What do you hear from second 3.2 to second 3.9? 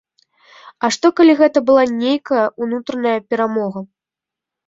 перамога?